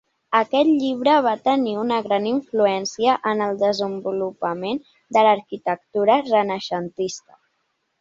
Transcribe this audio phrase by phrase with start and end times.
[0.37, 4.83] Aquest llibre va tenir una gran influència en el desenvolupament
[5.19, 7.43] de l'arquitectura renaixentista.